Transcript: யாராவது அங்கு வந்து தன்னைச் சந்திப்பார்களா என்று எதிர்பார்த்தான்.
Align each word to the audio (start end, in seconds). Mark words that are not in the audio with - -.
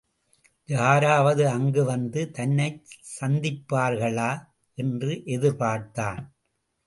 யாராவது 0.65 1.47
அங்கு 1.47 1.83
வந்து 1.83 2.31
தன்னைச் 2.31 2.87
சந்திப்பார்களா 3.19 4.31
என்று 4.77 5.21
எதிர்பார்த்தான். 5.25 6.23